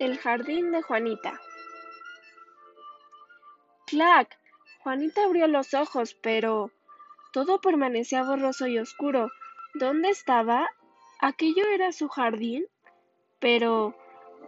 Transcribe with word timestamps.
El 0.00 0.18
jardín 0.18 0.72
de 0.72 0.82
Juanita. 0.82 1.40
¡Clac! 3.86 4.36
Juanita 4.80 5.22
abrió 5.22 5.46
los 5.46 5.72
ojos, 5.72 6.14
pero 6.20 6.72
todo 7.32 7.60
permanecía 7.60 8.24
borroso 8.24 8.66
y 8.66 8.76
oscuro. 8.80 9.30
¿Dónde 9.74 10.10
estaba? 10.10 10.68
¿Aquello 11.20 11.64
era 11.68 11.92
su 11.92 12.08
jardín? 12.08 12.66
Pero 13.38 13.94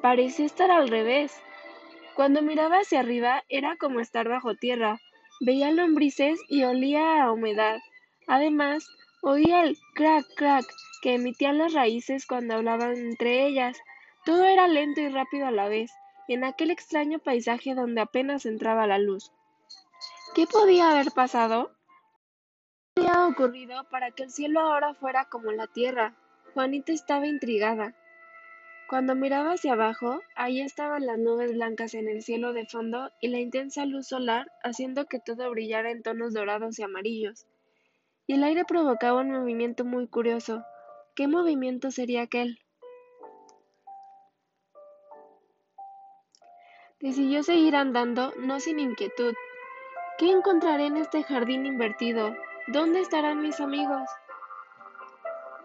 parecía 0.00 0.46
estar 0.46 0.70
al 0.70 0.88
revés. 0.88 1.38
Cuando 2.16 2.40
miraba 2.40 2.78
hacia 2.78 3.00
arriba 3.00 3.44
era 3.50 3.76
como 3.76 4.00
estar 4.00 4.26
bajo 4.26 4.54
tierra. 4.54 4.98
Veía 5.40 5.70
lombrices 5.72 6.40
y 6.48 6.64
olía 6.64 7.22
a 7.22 7.32
humedad. 7.32 7.80
Además, 8.28 8.88
oía 9.20 9.64
el 9.64 9.76
crack 9.94 10.24
crack 10.36 10.64
que 11.02 11.16
emitían 11.16 11.58
las 11.58 11.74
raíces 11.74 12.26
cuando 12.26 12.54
hablaban 12.54 12.96
entre 12.96 13.46
ellas. 13.46 13.78
Todo 14.24 14.44
era 14.44 14.68
lento 14.68 15.00
y 15.00 15.08
rápido 15.08 15.46
a 15.46 15.50
la 15.50 15.68
vez, 15.68 15.92
en 16.28 16.44
aquel 16.44 16.70
extraño 16.70 17.18
paisaje 17.18 17.74
donde 17.74 18.00
apenas 18.00 18.46
entraba 18.46 18.86
la 18.86 18.98
luz. 18.98 19.32
¿Qué 20.34 20.46
podía 20.46 20.90
haber 20.90 21.12
pasado? 21.12 21.72
¿Qué 22.96 23.02
había 23.02 23.26
ocurrido 23.26 23.88
para 23.90 24.10
que 24.12 24.24
el 24.24 24.30
cielo 24.30 24.60
ahora 24.60 24.94
fuera 24.94 25.26
como 25.26 25.52
la 25.52 25.66
tierra? 25.66 26.16
Juanita 26.54 26.92
estaba 26.92 27.26
intrigada. 27.26 27.94
Cuando 28.88 29.14
miraba 29.14 29.52
hacia 29.52 29.72
abajo, 29.72 30.20
allí 30.36 30.60
estaban 30.60 31.06
las 31.06 31.18
nubes 31.18 31.52
blancas 31.52 31.94
en 31.94 32.08
el 32.08 32.22
cielo 32.22 32.52
de 32.52 32.66
fondo 32.66 33.10
y 33.20 33.28
la 33.28 33.40
intensa 33.40 33.84
luz 33.84 34.08
solar 34.08 34.50
haciendo 34.62 35.06
que 35.06 35.18
todo 35.18 35.50
brillara 35.50 35.90
en 35.90 36.02
tonos 36.02 36.32
dorados 36.32 36.78
y 36.78 36.82
amarillos. 36.82 37.46
Y 38.26 38.34
el 38.34 38.44
aire 38.44 38.64
provocaba 38.64 39.20
un 39.20 39.32
movimiento 39.32 39.84
muy 39.84 40.06
curioso. 40.06 40.64
¿Qué 41.14 41.28
movimiento 41.28 41.90
sería 41.90 42.22
aquel? 42.22 42.58
Decidió 47.04 47.42
seguir 47.42 47.76
andando, 47.76 48.32
no 48.38 48.60
sin 48.60 48.80
inquietud. 48.80 49.34
¿Qué 50.16 50.30
encontraré 50.30 50.86
en 50.86 50.96
este 50.96 51.22
jardín 51.22 51.66
invertido? 51.66 52.34
¿Dónde 52.68 53.00
estarán 53.00 53.42
mis 53.42 53.60
amigos? 53.60 54.08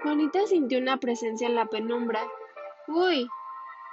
Juanita 0.00 0.46
sintió 0.46 0.78
una 0.78 0.98
presencia 0.98 1.48
en 1.48 1.56
la 1.56 1.66
penumbra 1.66 2.20
Uy, 2.86 3.28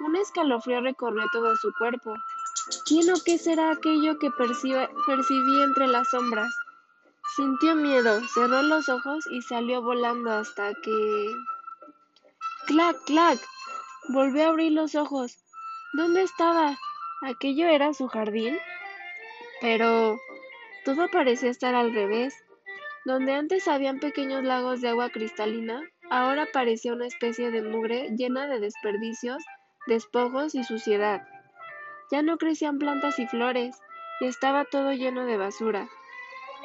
un 0.06 0.14
escalofrío 0.14 0.82
recorrió 0.82 1.24
todo 1.32 1.56
su 1.56 1.72
cuerpo. 1.80 2.14
¿Quién 2.86 3.10
o 3.10 3.14
qué 3.24 3.38
será 3.38 3.72
aquello 3.72 4.20
que 4.20 4.30
percibí 4.30 5.62
entre 5.64 5.88
las 5.88 6.08
sombras? 6.10 6.54
Sintió 7.34 7.74
miedo, 7.74 8.20
cerró 8.34 8.62
los 8.62 8.88
ojos 8.88 9.26
y 9.32 9.42
salió 9.42 9.82
volando 9.82 10.30
hasta 10.30 10.74
que... 10.74 11.26
¡Clac, 12.68 12.96
clac! 13.04 13.40
Volvió 14.10 14.44
a 14.44 14.48
abrir 14.50 14.70
los 14.70 14.94
ojos. 14.94 15.38
¿Dónde 15.94 16.22
estaba? 16.22 16.78
¿Aquello 17.22 17.68
era 17.68 17.94
su 17.94 18.08
jardín? 18.08 18.58
Pero 19.60 20.18
todo 20.84 21.08
parecía 21.08 21.50
estar 21.50 21.74
al 21.74 21.94
revés. 21.94 22.34
Donde 23.04 23.32
antes 23.32 23.66
habían 23.68 23.98
pequeños 23.98 24.44
lagos 24.44 24.80
de 24.80 24.88
agua 24.88 25.10
cristalina, 25.10 25.82
Ahora 26.14 26.46
parecía 26.52 26.92
una 26.92 27.06
especie 27.06 27.50
de 27.50 27.62
mugre 27.62 28.10
llena 28.10 28.46
de 28.46 28.60
desperdicios, 28.60 29.42
despojos 29.86 30.54
y 30.54 30.62
suciedad. 30.62 31.26
Ya 32.10 32.20
no 32.20 32.36
crecían 32.36 32.78
plantas 32.78 33.18
y 33.18 33.26
flores, 33.26 33.80
y 34.20 34.26
estaba 34.26 34.66
todo 34.66 34.92
lleno 34.92 35.24
de 35.24 35.38
basura. 35.38 35.88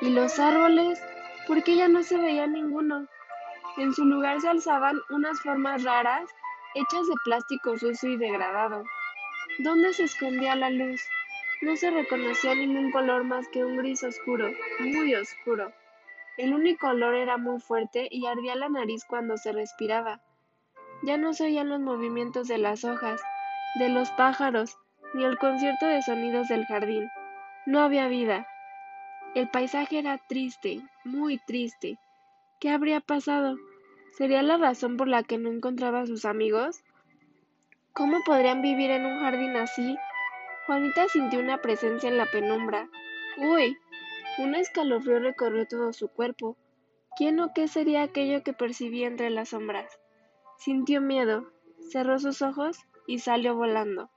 ¿Y 0.02 0.10
los 0.10 0.38
árboles? 0.38 1.02
¿Por 1.48 1.64
qué 1.64 1.78
ya 1.78 1.88
no 1.88 2.04
se 2.04 2.18
veía 2.18 2.46
ninguno? 2.46 3.08
En 3.78 3.94
su 3.94 4.04
lugar 4.04 4.42
se 4.42 4.50
alzaban 4.50 5.00
unas 5.12 5.40
formas 5.40 5.86
raras, 5.86 6.30
hechas 6.76 7.08
de 7.08 7.16
plástico 7.24 7.78
sucio 7.78 8.10
y 8.10 8.18
degradado. 8.18 8.84
¿Dónde 9.60 9.92
se 9.94 10.04
escondía 10.04 10.56
la 10.56 10.70
luz? 10.70 11.02
No 11.62 11.76
se 11.76 11.90
reconocía 11.90 12.54
ningún 12.54 12.92
color 12.92 13.24
más 13.24 13.48
que 13.48 13.66
un 13.66 13.78
gris 13.78 14.04
oscuro, 14.04 14.52
muy 14.80 15.16
oscuro. 15.16 15.74
El 16.38 16.54
único 16.54 16.90
olor 16.90 17.16
era 17.16 17.38
muy 17.38 17.60
fuerte 17.60 18.08
y 18.12 18.28
ardía 18.28 18.56
la 18.56 18.70
nariz 18.70 19.04
cuando 19.06 19.36
se 19.38 19.52
respiraba. 19.52 20.22
Ya 21.02 21.18
no 21.18 21.34
se 21.34 21.46
oían 21.46 21.70
los 21.70 21.80
movimientos 21.80 22.48
de 22.48 22.60
las 22.60 22.84
hojas, 22.84 23.20
de 23.80 23.90
los 23.90 24.12
pájaros, 24.12 24.78
ni 25.16 25.26
el 25.26 25.40
concierto 25.40 25.88
de 25.88 26.04
sonidos 26.04 26.48
del 26.50 26.66
jardín. 26.66 27.10
No 27.66 27.82
había 27.82 28.08
vida. 28.08 28.48
El 29.34 29.50
paisaje 29.50 29.98
era 29.98 30.20
triste, 30.20 30.82
muy 31.04 31.40
triste. 31.40 31.98
¿Qué 32.60 32.70
habría 32.70 33.02
pasado? 33.02 33.58
¿Sería 34.16 34.44
la 34.44 34.58
razón 34.58 34.98
por 34.98 35.08
la 35.08 35.24
que 35.24 35.40
no 35.40 35.50
encontraba 35.50 36.02
a 36.02 36.06
sus 36.06 36.26
amigos? 36.26 36.84
¿Cómo 37.98 38.20
podrían 38.24 38.62
vivir 38.62 38.92
en 38.92 39.08
un 39.08 39.22
jardín 39.22 39.56
así? 39.56 39.98
Juanita 40.68 41.08
sintió 41.08 41.40
una 41.40 41.64
presencia 41.64 42.08
en 42.08 42.20
la 42.20 42.28
penumbra. 42.28 42.88
¡Uy! 43.38 43.76
Un 44.38 44.54
escalofrío 44.54 45.18
recorrió 45.18 45.66
todo 45.66 45.92
su 45.94 46.08
cuerpo. 46.08 46.56
¿Quién 47.18 47.40
o 47.40 47.54
qué 47.56 47.68
sería 47.68 48.04
aquello 48.04 48.44
que 48.44 48.54
percibía 48.54 49.08
entre 49.08 49.32
las 49.32 49.50
sombras? 49.50 50.00
Sintió 50.60 51.02
miedo, 51.02 51.52
cerró 51.90 52.20
sus 52.20 52.44
ojos 52.44 52.78
y 53.08 53.18
salió 53.18 53.56
volando. 53.56 54.12